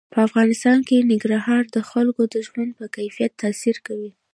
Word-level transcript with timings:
په 0.13 0.19
افغانستان 0.27 0.77
کې 0.87 1.07
ننګرهار 1.09 1.63
د 1.75 1.77
خلکو 1.91 2.21
د 2.33 2.35
ژوند 2.47 2.71
په 2.79 2.85
کیفیت 2.95 3.31
تاثیر 3.41 3.77
کوي. 3.87 4.11